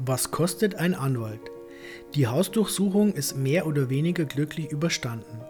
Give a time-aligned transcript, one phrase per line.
[0.00, 1.40] Was kostet ein Anwalt?
[2.14, 5.40] Die Hausdurchsuchung ist mehr oder weniger glücklich überstanden.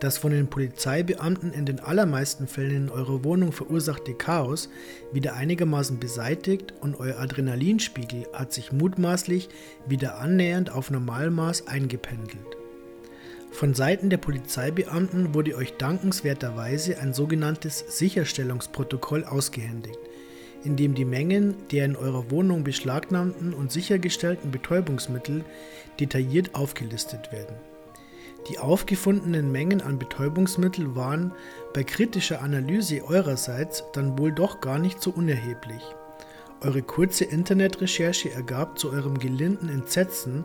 [0.00, 4.68] Das von den Polizeibeamten in den allermeisten Fällen in eurer Wohnung verursachte Chaos
[5.12, 9.48] wieder einigermaßen beseitigt und euer Adrenalinspiegel hat sich mutmaßlich
[9.86, 12.56] wieder annähernd auf Normalmaß eingependelt.
[13.52, 19.98] Von Seiten der Polizeibeamten wurde euch dankenswerterweise ein sogenanntes Sicherstellungsprotokoll ausgehändigt,
[20.64, 25.44] in dem die Mengen der in eurer Wohnung beschlagnahmten und sichergestellten Betäubungsmittel
[26.00, 27.56] detailliert aufgelistet werden.
[28.48, 31.32] Die aufgefundenen Mengen an Betäubungsmittel waren
[31.74, 35.82] bei kritischer Analyse eurerseits dann wohl doch gar nicht so unerheblich.
[36.60, 40.44] Eure kurze Internetrecherche ergab zu eurem gelinden Entsetzen,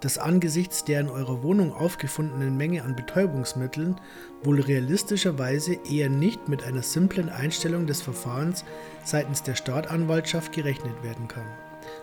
[0.00, 4.00] dass angesichts der in eurer Wohnung aufgefundenen Menge an Betäubungsmitteln
[4.42, 8.64] wohl realistischerweise eher nicht mit einer simplen Einstellung des Verfahrens
[9.04, 11.46] seitens der Staatsanwaltschaft gerechnet werden kann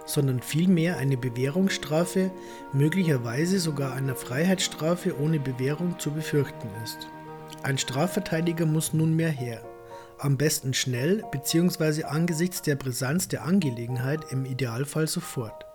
[0.05, 2.31] sondern vielmehr eine Bewährungsstrafe,
[2.71, 7.07] möglicherweise sogar eine Freiheitsstrafe ohne Bewährung zu befürchten ist.
[7.63, 9.61] Ein Strafverteidiger muss nunmehr her.
[10.19, 12.03] Am besten schnell bzw.
[12.03, 15.65] angesichts der Brisanz der Angelegenheit im Idealfall sofort.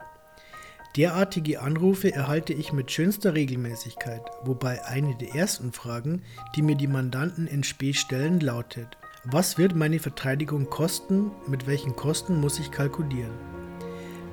[0.97, 6.23] Derartige Anrufe erhalte ich mit schönster Regelmäßigkeit, wobei eine der ersten Fragen,
[6.57, 11.31] die mir die Mandanten in Spee stellen, lautet: Was wird meine Verteidigung kosten?
[11.47, 13.35] Mit welchen Kosten muss ich kalkulieren?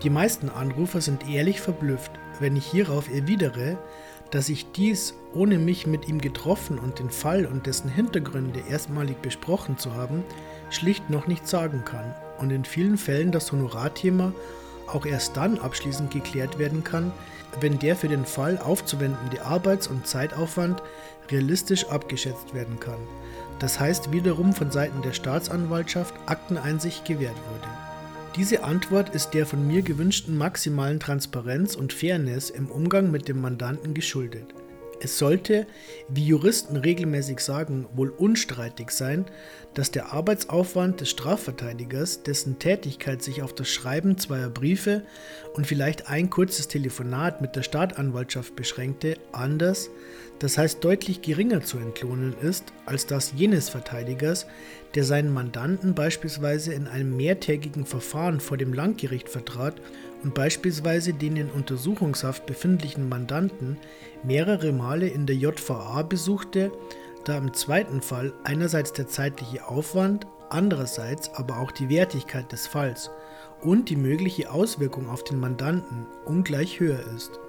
[0.02, 3.78] Die meisten Anrufer sind ehrlich verblüfft, wenn ich hierauf erwidere,
[4.31, 9.17] dass ich dies, ohne mich mit ihm getroffen und den Fall und dessen Hintergründe erstmalig
[9.17, 10.23] besprochen zu haben,
[10.70, 14.33] schlicht noch nicht sagen kann und in vielen Fällen das Honorarthema
[14.88, 17.11] auch erst dann abschließend geklärt werden kann,
[17.59, 20.81] wenn der für den Fall aufzuwendende Arbeits- und Zeitaufwand
[21.30, 23.00] realistisch abgeschätzt werden kann.
[23.59, 27.69] Das heißt wiederum von Seiten der Staatsanwaltschaft Akteneinsicht gewährt wurde.
[28.36, 33.39] Diese Antwort ist der von mir gewünschten maximalen Transparenz und Fairness im Umgang mit dem
[33.39, 34.53] Mandanten geschuldet.
[35.06, 35.67] Es sollte,
[36.09, 39.26] wie Juristen regelmäßig sagen, wohl unstreitig sein,
[39.76, 45.04] dass der Arbeitsaufwand des Strafverteidigers, dessen Tätigkeit sich auf das Schreiben zweier Briefe
[45.54, 49.92] und vielleicht ein kurzes Telefonat mit der Staatsanwaltschaft beschränkte, anders,
[50.39, 54.48] das heißt deutlich geringer zu entlohnen ist als das jenes Verteidigers,
[54.95, 59.76] der seinen Mandanten beispielsweise in einem mehrtägigen Verfahren vor dem Landgericht vertrat
[60.23, 63.78] und beispielsweise den in Untersuchungshaft befindlichen Mandanten
[64.23, 66.72] mehrere Male in der JVA besuchte,
[67.26, 73.12] da im zweiten Fall einerseits der zeitliche Aufwand, andererseits aber auch die Wertigkeit des Falls
[73.62, 77.39] und die mögliche Auswirkung auf den Mandanten ungleich höher ist.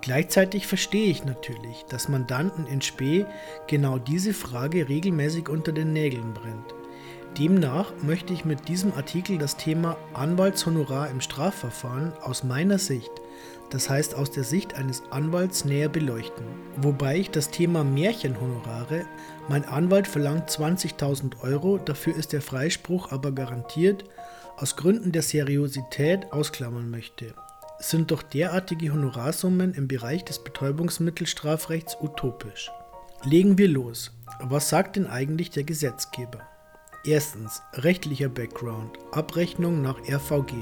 [0.00, 3.26] Gleichzeitig verstehe ich natürlich, dass Mandanten in Spee
[3.66, 6.77] genau diese Frage regelmäßig unter den Nägeln brennt.
[7.36, 13.10] Demnach möchte ich mit diesem Artikel das Thema Anwaltshonorar im Strafverfahren aus meiner Sicht,
[13.70, 16.44] das heißt aus der Sicht eines Anwalts, näher beleuchten.
[16.76, 19.04] Wobei ich das Thema Märchenhonorare,
[19.48, 24.04] mein Anwalt verlangt 20.000 Euro, dafür ist der Freispruch aber garantiert,
[24.56, 27.34] aus Gründen der Seriosität ausklammern möchte.
[27.78, 32.72] Sind doch derartige Honorarsummen im Bereich des Betäubungsmittelstrafrechts utopisch.
[33.22, 34.10] Legen wir los.
[34.40, 36.40] Was sagt denn eigentlich der Gesetzgeber?
[37.04, 40.52] Erstens rechtlicher Background, Abrechnung nach RVG.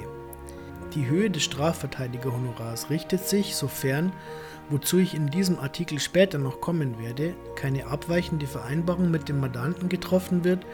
[0.94, 4.12] Die Höhe des Strafverteidigerhonorars richtet sich, sofern,
[4.68, 9.88] wozu ich in diesem Artikel später noch kommen werde, keine abweichende Vereinbarung mit dem Mandanten
[9.88, 10.66] getroffen wird,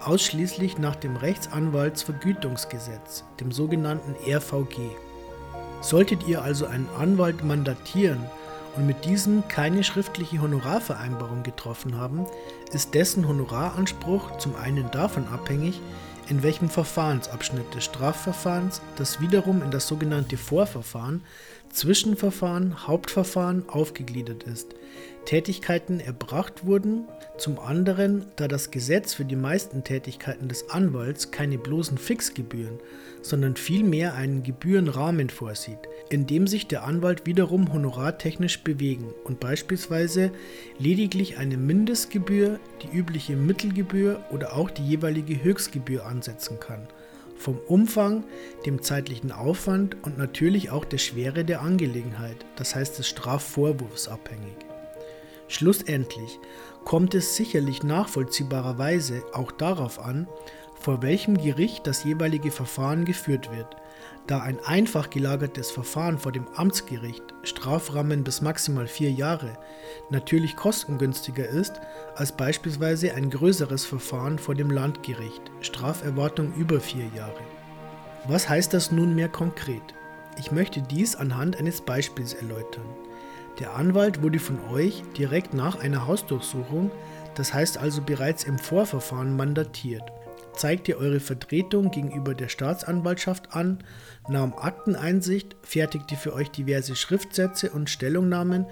[0.00, 4.90] ausschließlich nach dem Rechtsanwaltsvergütungsgesetz, dem sogenannten RVG.
[5.80, 8.20] Solltet ihr also einen Anwalt mandatieren
[8.76, 12.26] und mit diesem keine schriftliche Honorarvereinbarung getroffen haben,
[12.72, 15.80] ist dessen Honoraranspruch zum einen davon abhängig,
[16.28, 21.22] in welchem Verfahrensabschnitt des Strafverfahrens, das wiederum in das sogenannte Vorverfahren,
[21.70, 24.74] Zwischenverfahren, Hauptverfahren aufgegliedert ist,
[25.26, 27.04] Tätigkeiten erbracht wurden,
[27.36, 32.78] zum anderen, da das Gesetz für die meisten Tätigkeiten des Anwalts keine bloßen Fixgebühren,
[33.22, 40.30] sondern vielmehr einen Gebührenrahmen vorsieht, in dem sich der Anwalt wiederum honorartechnisch bewegen und beispielsweise
[40.78, 46.86] lediglich eine Mindestgebühr, die übliche Mittelgebühr oder auch die jeweilige Höchstgebühr ansetzen kann.
[47.36, 48.24] Vom Umfang,
[48.64, 54.56] dem zeitlichen Aufwand und natürlich auch der Schwere der Angelegenheit, das heißt des Strafvorwurfs abhängig.
[55.48, 56.38] Schlussendlich
[56.84, 60.26] kommt es sicherlich nachvollziehbarerweise auch darauf an,
[60.80, 63.76] vor welchem Gericht das jeweilige Verfahren geführt wird,
[64.26, 69.56] da ein einfach gelagertes Verfahren vor dem Amtsgericht, Strafrahmen bis maximal vier Jahre,
[70.10, 71.80] natürlich kostengünstiger ist
[72.16, 77.40] als beispielsweise ein größeres Verfahren vor dem Landgericht, Straferwartung über vier Jahre.
[78.26, 79.94] Was heißt das nunmehr konkret?
[80.38, 82.84] Ich möchte dies anhand eines Beispiels erläutern.
[83.60, 86.90] Der Anwalt wurde von euch direkt nach einer Hausdurchsuchung,
[87.36, 90.02] das heißt also bereits im Vorverfahren, mandatiert.
[90.56, 93.84] Zeigt ihr eure Vertretung gegenüber der Staatsanwaltschaft an,
[94.26, 98.64] nahm Akteneinsicht, fertigte für euch diverse Schriftsätze und Stellungnahmen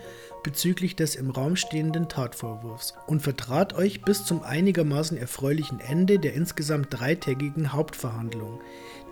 [0.42, 6.32] bezüglich des im Raum stehenden Tatvorwurfs und vertrat euch bis zum einigermaßen erfreulichen Ende der
[6.32, 8.60] insgesamt dreitägigen Hauptverhandlung,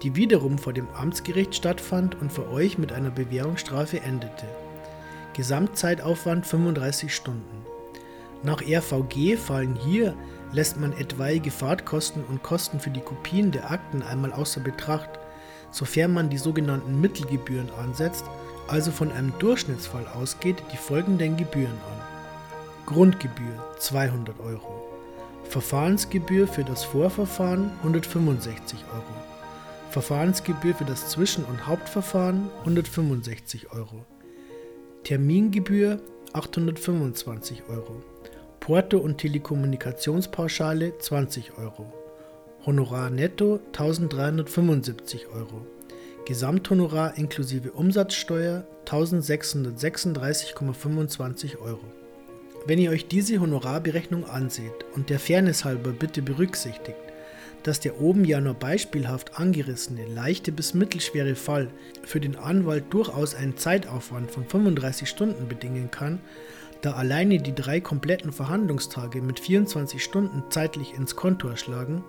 [0.03, 4.47] die wiederum vor dem Amtsgericht stattfand und für euch mit einer Bewährungsstrafe endete.
[5.35, 7.67] Gesamtzeitaufwand 35 Stunden.
[8.43, 10.15] Nach RVG fallen hier,
[10.53, 15.11] lässt man etwaige Fahrtkosten und Kosten für die Kopien der Akten einmal außer Betracht,
[15.71, 18.25] sofern man die sogenannten Mittelgebühren ansetzt,
[18.69, 22.87] also von einem Durchschnittsfall ausgeht, die folgenden Gebühren an.
[22.87, 24.83] Grundgebühr 200 Euro.
[25.49, 29.23] Verfahrensgebühr für das Vorverfahren 165 Euro.
[29.91, 34.07] Verfahrensgebühr für das Zwischen- und Hauptverfahren 165 Euro.
[35.05, 36.01] Termingebühr
[36.33, 38.03] 825 Euro.
[38.63, 41.93] Porto- und Telekommunikationspauschale 20 Euro.
[42.65, 45.67] Honorar netto 1375 Euro.
[46.27, 51.83] Gesamthonorar inklusive Umsatzsteuer 1636,25 Euro.
[52.65, 56.95] Wenn ihr euch diese Honorarberechnung anseht und der Fairness halber bitte berücksichtigt,
[57.65, 61.67] dass der oben ja nur beispielhaft angerissene leichte bis mittelschwere Fall
[62.05, 66.21] für den Anwalt durchaus einen Zeitaufwand von 35 Stunden bedingen kann,
[66.83, 72.05] da alleine die drei kompletten Verhandlungstage mit 24 Stunden zeitlich ins Konto erschlagen,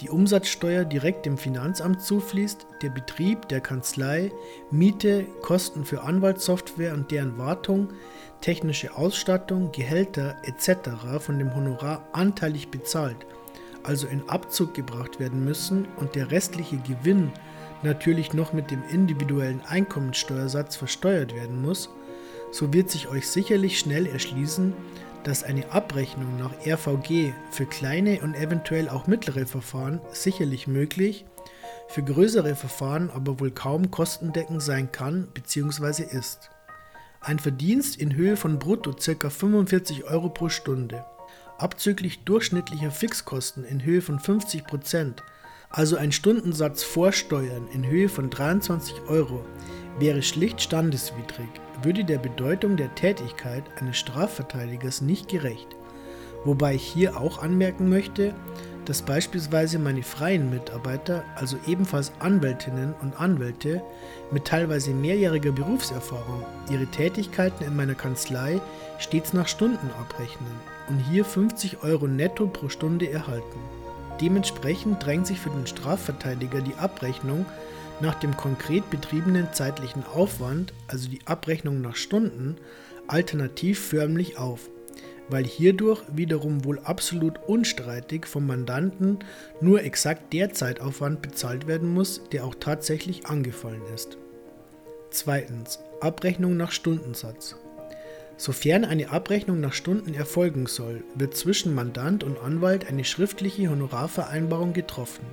[0.00, 4.32] die Umsatzsteuer direkt dem Finanzamt zufließt, der Betrieb der Kanzlei,
[4.70, 7.90] Miete, Kosten für Anwaltssoftware und deren Wartung,
[8.40, 11.20] technische Ausstattung, Gehälter etc.
[11.20, 13.18] von dem Honorar anteilig bezahlt–
[13.84, 17.30] also in Abzug gebracht werden müssen und der restliche Gewinn
[17.82, 21.90] natürlich noch mit dem individuellen Einkommensteuersatz versteuert werden muss,
[22.54, 24.72] so wird sich euch sicherlich schnell erschließen,
[25.24, 31.24] dass eine Abrechnung nach RVG für kleine und eventuell auch mittlere Verfahren sicherlich möglich,
[31.88, 36.04] für größere Verfahren aber wohl kaum kostendeckend sein kann bzw.
[36.04, 36.50] ist.
[37.20, 39.30] Ein Verdienst in Höhe von brutto ca.
[39.30, 41.04] 45 Euro pro Stunde
[41.58, 45.18] abzüglich durchschnittlicher Fixkosten in Höhe von 50%,
[45.76, 49.44] also ein Stundensatz vor Steuern in Höhe von 23 Euro,
[49.98, 51.48] wäre schlicht standeswidrig,
[51.82, 55.66] würde der Bedeutung der Tätigkeit eines Strafverteidigers nicht gerecht.
[56.44, 58.34] Wobei ich hier auch anmerken möchte,
[58.84, 63.82] dass beispielsweise meine freien Mitarbeiter, also ebenfalls Anwältinnen und Anwälte
[64.30, 68.60] mit teilweise mehrjähriger Berufserfahrung, ihre Tätigkeiten in meiner Kanzlei
[69.00, 70.54] stets nach Stunden abrechnen
[70.88, 73.58] und hier 50 Euro netto pro Stunde erhalten.
[74.20, 77.46] Dementsprechend drängt sich für den Strafverteidiger die Abrechnung
[78.00, 82.56] nach dem konkret betriebenen zeitlichen Aufwand, also die Abrechnung nach Stunden,
[83.06, 84.68] alternativ förmlich auf,
[85.28, 89.18] weil hierdurch wiederum wohl absolut unstreitig vom Mandanten
[89.60, 94.18] nur exakt der Zeitaufwand bezahlt werden muss, der auch tatsächlich angefallen ist.
[95.10, 95.78] Zweitens.
[96.00, 97.56] Abrechnung nach Stundensatz.
[98.36, 104.72] Sofern eine Abrechnung nach Stunden erfolgen soll, wird zwischen Mandant und Anwalt eine schriftliche Honorarvereinbarung
[104.72, 105.24] getroffen,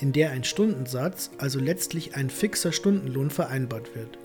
[0.00, 4.18] in der ein Stundensatz, also letztlich ein fixer Stundenlohn vereinbart wird.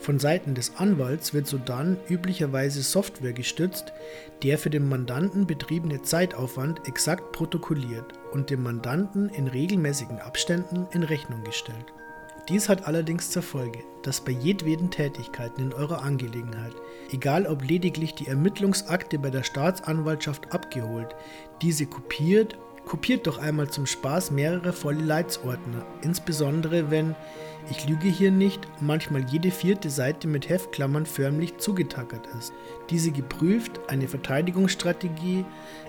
[0.00, 3.92] Von Seiten des Anwalts wird sodann üblicherweise Software gestützt,
[4.42, 11.02] der für den Mandanten betriebene Zeitaufwand exakt protokolliert und dem Mandanten in regelmäßigen Abständen in
[11.02, 11.92] Rechnung gestellt.
[12.50, 16.74] Dies hat allerdings zur Folge, dass bei jedweden Tätigkeiten in eurer Angelegenheit,
[17.12, 21.14] egal ob lediglich die Ermittlungsakte bei der Staatsanwaltschaft abgeholt,
[21.62, 27.14] diese kopiert, kopiert doch einmal zum Spaß mehrere volle Leitsordner, insbesondere wenn,
[27.70, 32.52] ich lüge hier nicht, manchmal jede vierte Seite mit Heftklammern förmlich zugetackert ist.
[32.88, 35.44] Diese geprüft, eine Verteidigungsstrategie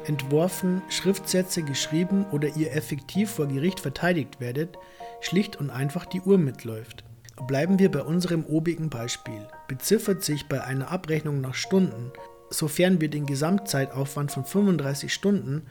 [0.06, 4.78] entworfen, Schriftsätze geschrieben oder ihr effektiv vor Gericht verteidigt werdet,
[5.22, 7.04] schlicht und einfach die Uhr mitläuft.
[7.48, 9.48] Bleiben wir bei unserem obigen Beispiel.
[9.68, 12.12] Beziffert sich bei einer Abrechnung nach Stunden,
[12.50, 15.64] sofern wir den Gesamtzeitaufwand von 35 Stunden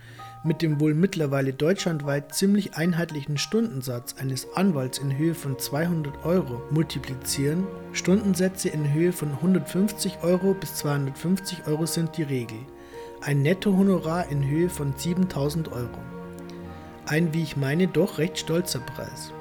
[0.43, 6.63] mit dem wohl mittlerweile deutschlandweit ziemlich einheitlichen Stundensatz eines Anwalts in Höhe von 200 Euro
[6.71, 12.59] multiplizieren, Stundensätze in Höhe von 150 Euro bis 250 Euro sind die Regel.
[13.21, 15.99] Ein Nettohonorar in Höhe von 7000 Euro.
[17.05, 19.33] Ein, wie ich meine, doch recht stolzer Preis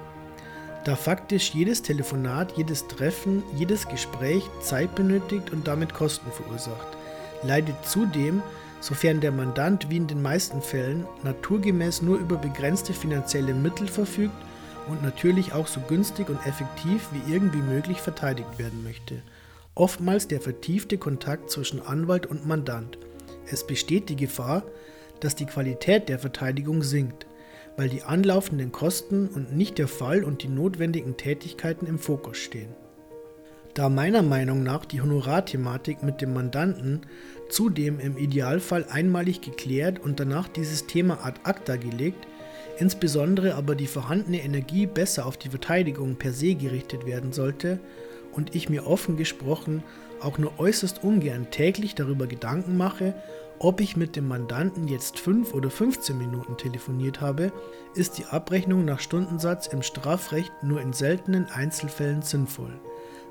[0.89, 6.87] da faktisch jedes Telefonat, jedes Treffen, jedes Gespräch Zeit benötigt und damit Kosten verursacht,
[7.43, 8.41] leidet zudem,
[8.81, 14.33] sofern der Mandant wie in den meisten Fällen naturgemäß nur über begrenzte finanzielle Mittel verfügt
[14.87, 19.21] und natürlich auch so günstig und effektiv wie irgendwie möglich verteidigt werden möchte.
[19.75, 22.97] Oftmals der vertiefte Kontakt zwischen Anwalt und Mandant.
[23.45, 24.63] Es besteht die Gefahr,
[25.19, 27.27] dass die Qualität der Verteidigung sinkt,
[27.79, 32.75] weil die anlaufenden Kosten und nicht der Fall und die notwendigen Tätigkeiten im Fokus stehen.
[33.73, 37.03] Da meiner Meinung nach die Honorarthematik mit dem Mandanten
[37.47, 42.27] zudem im Idealfall einmalig geklärt und danach dieses Thema ad acta gelegt,
[42.79, 47.79] insbesondere aber die vorhandene Energie besser auf die Verteidigung per se gerichtet werden sollte
[48.33, 49.83] und ich mir offen gesprochen
[50.21, 53.13] auch nur äußerst ungern täglich darüber Gedanken mache,
[53.61, 57.51] ob ich mit dem Mandanten jetzt 5 oder 15 Minuten telefoniert habe,
[57.93, 62.79] ist die Abrechnung nach Stundensatz im Strafrecht nur in seltenen Einzelfällen sinnvoll,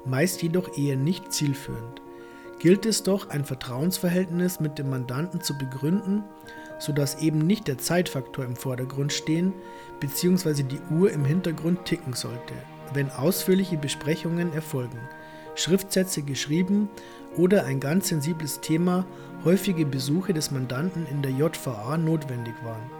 [0.04, 2.02] meist jedoch eher nicht zielführend.
[2.59, 6.25] Gilt es doch, ein Vertrauensverhältnis mit dem Mandanten zu begründen,
[6.78, 9.54] sodass eben nicht der Zeitfaktor im Vordergrund stehen
[10.00, 10.62] bzw.
[10.62, 12.54] die Uhr im Hintergrund ticken sollte,
[12.92, 15.00] wenn ausführliche Besprechungen erfolgen,
[15.59, 16.88] Schriftsätze geschrieben
[17.37, 19.05] oder ein ganz sensibles Thema
[19.45, 22.91] häufige Besuche des Mandanten in der JVA notwendig waren.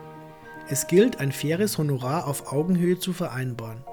[0.69, 3.85] Es gilt, ein faires Honorar auf Augenhöhe zu vereinbaren,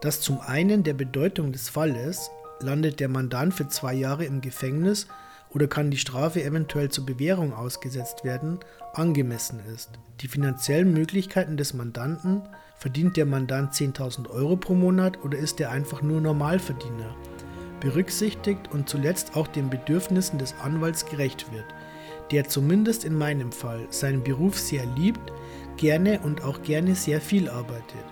[0.00, 5.08] das zum einen der Bedeutung des Falles, landet der Mandant für zwei Jahre im Gefängnis
[5.50, 8.60] oder kann die Strafe eventuell zur Bewährung ausgesetzt werden,
[8.94, 9.90] angemessen ist.
[10.20, 12.42] Die finanziellen Möglichkeiten des Mandanten,
[12.78, 17.14] verdient der Mandant 10.000 Euro pro Monat oder ist er einfach nur Normalverdiener,
[17.82, 21.66] berücksichtigt und zuletzt auch den Bedürfnissen des Anwalts gerecht wird,
[22.30, 25.32] der zumindest in meinem Fall seinen Beruf sehr liebt,
[25.76, 28.04] gerne und auch gerne sehr viel arbeitet,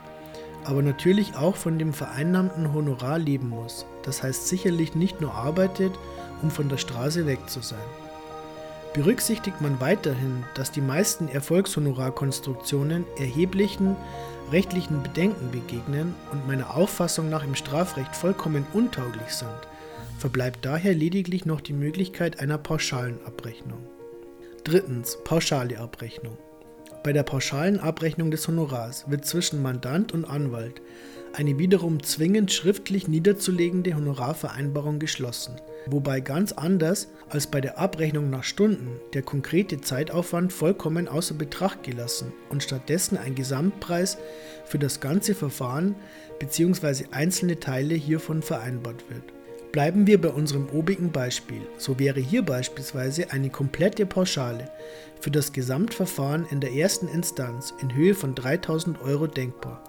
[0.64, 5.92] aber natürlich auch von dem vereinnahmten Honorar leben muss, das heißt sicherlich nicht nur arbeitet,
[6.42, 7.78] um von der Straße weg zu sein.
[8.92, 13.96] Berücksichtigt man weiterhin, dass die meisten Erfolgshonorarkonstruktionen erheblichen
[14.50, 19.48] rechtlichen Bedenken begegnen und meiner Auffassung nach im Strafrecht vollkommen untauglich sind,
[20.18, 23.86] verbleibt daher lediglich noch die Möglichkeit einer pauschalen Abrechnung.
[24.64, 26.36] Drittens pauschale Abrechnung.
[27.02, 30.82] Bei der pauschalen Abrechnung des Honorars wird zwischen Mandant und Anwalt
[31.32, 35.56] eine wiederum zwingend schriftlich niederzulegende Honorarvereinbarung geschlossen,
[35.86, 41.82] wobei ganz anders als bei der Abrechnung nach Stunden der konkrete Zeitaufwand vollkommen außer Betracht
[41.82, 44.18] gelassen und stattdessen ein Gesamtpreis
[44.64, 45.94] für das ganze Verfahren
[46.38, 47.04] bzw.
[47.12, 49.32] einzelne Teile hiervon vereinbart wird.
[49.72, 54.68] Bleiben wir bei unserem obigen Beispiel, so wäre hier beispielsweise eine komplette Pauschale
[55.20, 59.84] für das Gesamtverfahren in der ersten Instanz in Höhe von 3000 Euro denkbar,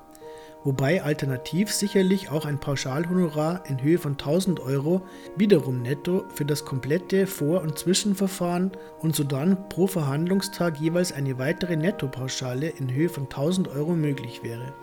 [0.64, 5.02] wobei alternativ sicherlich auch ein Pauschalhonorar in Höhe von 1000 Euro
[5.36, 11.76] wiederum netto für das komplette Vor- und Zwischenverfahren und sodann pro Verhandlungstag jeweils eine weitere
[11.76, 14.74] Nettopauschale in Höhe von 1000 Euro möglich wäre.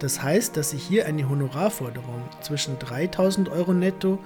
[0.00, 4.18] Das heißt, dass sich hier eine Honorarforderung zwischen 3000 Euro netto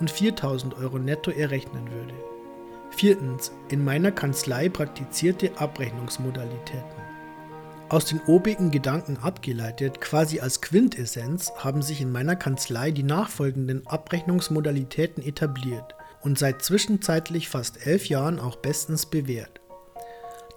[0.00, 2.14] und 4000 Euro netto errechnen würde.
[2.90, 3.52] Viertens.
[3.68, 7.07] In meiner Kanzlei praktizierte Abrechnungsmodalitäten.
[7.90, 13.86] Aus den obigen Gedanken abgeleitet, quasi als Quintessenz, haben sich in meiner Kanzlei die nachfolgenden
[13.86, 19.57] Abrechnungsmodalitäten etabliert und seit zwischenzeitlich fast elf Jahren auch bestens bewährt.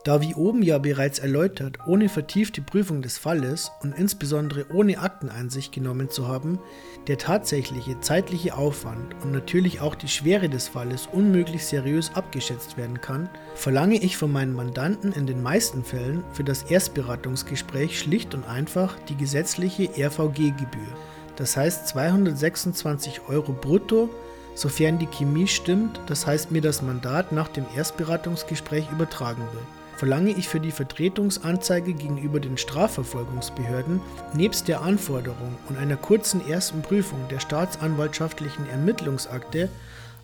[0.04, 5.72] Da wie oben ja bereits erläutert, ohne vertiefte Prüfung des Falles und insbesondere ohne Akteneinsicht
[5.72, 6.58] genommen zu haben,
[7.06, 13.00] der tatsächliche zeitliche Aufwand und natürlich auch die Schwere des Falles unmöglich seriös abgeschätzt werden
[13.00, 18.44] kann, verlange ich von meinen Mandanten in den meisten Fällen für das Erstberatungsgespräch schlicht und
[18.48, 20.98] einfach die gesetzliche RVG-Gebühr.
[21.36, 24.10] Das heißt 226 Euro brutto,
[24.56, 30.32] sofern die Chemie stimmt, das heißt mir das Mandat nach dem Erstberatungsgespräch übertragen wird verlange
[30.32, 34.02] ich für die Vertretungsanzeige gegenüber den Strafverfolgungsbehörden
[34.34, 39.70] nebst der Anforderung und einer kurzen ersten Prüfung der staatsanwaltschaftlichen Ermittlungsakte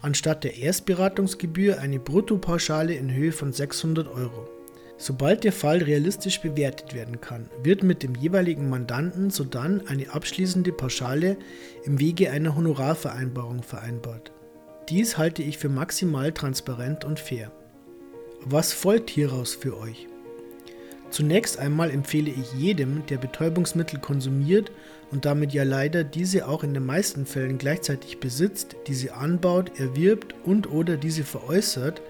[0.01, 4.49] anstatt der Erstberatungsgebühr eine Bruttopauschale in Höhe von 600 Euro.
[4.97, 10.71] Sobald der Fall realistisch bewertet werden kann, wird mit dem jeweiligen Mandanten sodann eine abschließende
[10.71, 11.37] Pauschale
[11.85, 14.31] im Wege einer Honorarvereinbarung vereinbart.
[14.89, 17.51] Dies halte ich für maximal transparent und fair.
[18.49, 20.07] Was folgt hieraus für euch?
[21.09, 24.71] Zunächst einmal empfehle ich jedem, der Betäubungsmittel konsumiert
[25.11, 30.33] und damit ja leider diese auch in den meisten Fällen gleichzeitig besitzt, diese anbaut, erwirbt
[30.45, 32.01] und oder diese veräußert,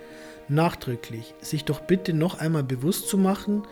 [0.47, 3.63] nachdrücklich sich doch bitte noch einmal bewusst zu machen,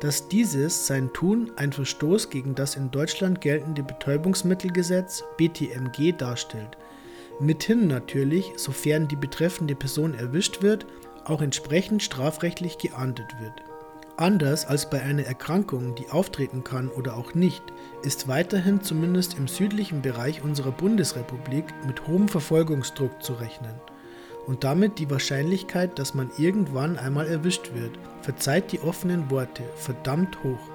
[0.00, 6.78] dass dieses sein Tun ein Verstoß gegen das in Deutschland geltende Betäubungsmittelgesetz BTMG darstellt.
[7.40, 10.86] Mithin natürlich, sofern die betreffende Person erwischt wird,
[11.28, 13.62] auch entsprechend strafrechtlich geahndet wird.
[14.16, 17.62] Anders als bei einer Erkrankung, die auftreten kann oder auch nicht,
[18.02, 23.74] ist weiterhin zumindest im südlichen Bereich unserer Bundesrepublik mit hohem Verfolgungsdruck zu rechnen
[24.46, 30.42] und damit die Wahrscheinlichkeit, dass man irgendwann einmal erwischt wird, verzeiht die offenen Worte, verdammt
[30.42, 30.70] hoch.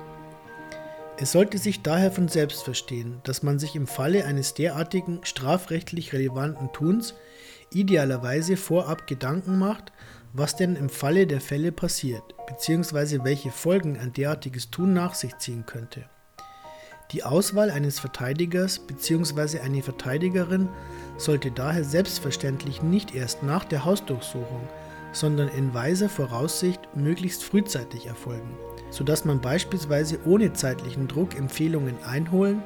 [1.17, 6.13] Es sollte sich daher von selbst verstehen, dass man sich im Falle eines derartigen strafrechtlich
[6.13, 7.15] relevanten Tuns
[7.71, 9.93] idealerweise vorab Gedanken macht,
[10.33, 13.23] was denn im Falle der Fälle passiert, bzw.
[13.23, 16.05] welche Folgen ein derartiges Tun nach sich ziehen könnte.
[17.11, 19.59] Die Auswahl eines Verteidigers bzw.
[19.59, 20.69] eine Verteidigerin
[21.17, 24.67] sollte daher selbstverständlich nicht erst nach der Hausdurchsuchung,
[25.11, 28.57] sondern in weiser Voraussicht möglichst frühzeitig erfolgen,
[28.91, 32.63] sodass man beispielsweise ohne zeitlichen Druck Empfehlungen einholen,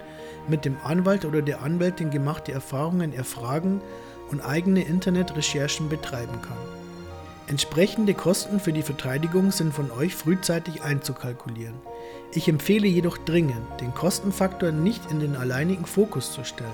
[0.48, 3.81] mit dem Anwalt oder der Anwältin gemachte Erfahrungen erfragen
[4.29, 6.85] und eigene Internetrecherchen betreiben kann.
[7.47, 11.75] Entsprechende Kosten für die Verteidigung sind von euch frühzeitig einzukalkulieren.
[12.33, 16.71] Ich empfehle jedoch dringend, den Kostenfaktor nicht in den alleinigen Fokus zu stellen.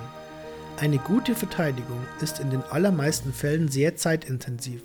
[0.80, 4.82] Eine gute Verteidigung ist in den allermeisten Fällen sehr zeitintensiv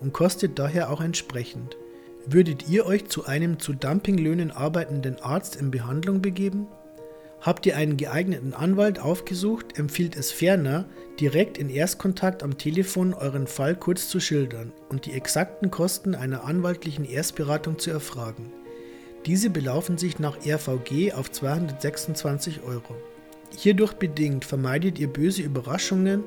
[0.00, 1.76] und kostet daher auch entsprechend.
[2.24, 6.66] Würdet ihr euch zu einem zu Dumpinglöhnen arbeitenden Arzt in Behandlung begeben?
[7.40, 10.86] Habt ihr einen geeigneten Anwalt aufgesucht, empfiehlt es ferner,
[11.20, 16.44] direkt in Erstkontakt am Telefon euren Fall kurz zu schildern und die exakten Kosten einer
[16.44, 18.52] anwaltlichen Erstberatung zu erfragen.
[19.24, 22.96] Diese belaufen sich nach RVG auf 226 Euro.
[23.56, 26.24] Hierdurch bedingt vermeidet ihr böse Überraschungen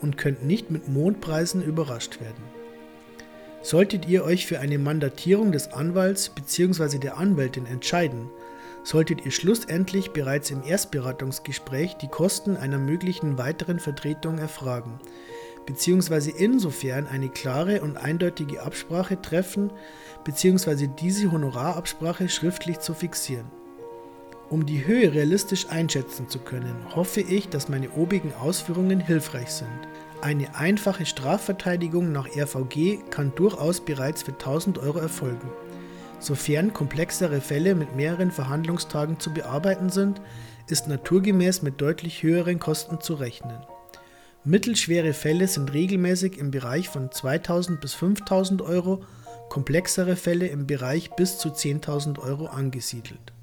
[0.00, 2.42] und könnt nicht mit Mondpreisen überrascht werden.
[3.62, 6.98] Solltet ihr euch für eine Mandatierung des Anwalts bzw.
[6.98, 8.28] der Anwältin entscheiden,
[8.84, 15.00] solltet ihr schlussendlich bereits im Erstberatungsgespräch die Kosten einer möglichen weiteren Vertretung erfragen,
[15.66, 16.32] bzw.
[16.36, 19.72] insofern eine klare und eindeutige Absprache treffen,
[20.24, 20.88] bzw.
[21.00, 23.46] diese Honorarabsprache schriftlich zu fixieren.
[24.50, 29.88] Um die Höhe realistisch einschätzen zu können, hoffe ich, dass meine obigen Ausführungen hilfreich sind.
[30.20, 35.50] Eine einfache Strafverteidigung nach RVG kann durchaus bereits für 1000 Euro erfolgen.
[36.24, 40.22] Sofern komplexere Fälle mit mehreren Verhandlungstagen zu bearbeiten sind,
[40.70, 43.58] ist naturgemäß mit deutlich höheren Kosten zu rechnen.
[44.42, 49.04] Mittelschwere Fälle sind regelmäßig im Bereich von 2000 bis 5000 Euro,
[49.50, 53.33] komplexere Fälle im Bereich bis zu 10.000 Euro angesiedelt.